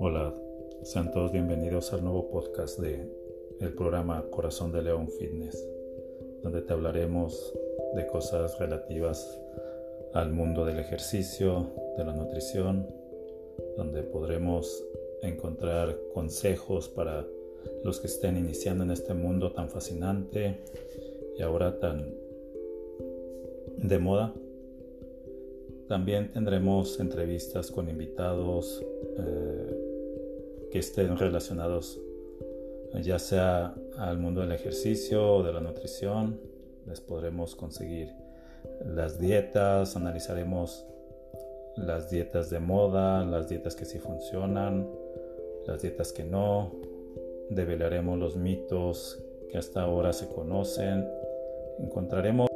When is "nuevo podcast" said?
2.02-2.80